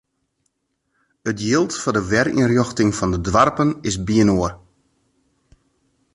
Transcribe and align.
It 1.29 1.37
jild 1.47 1.71
foar 1.81 1.95
de 1.97 2.03
werynrjochting 2.11 2.91
fan 2.99 3.11
de 3.13 3.19
doarpen 3.27 3.69
is 3.89 3.97
byinoar. 4.05 4.53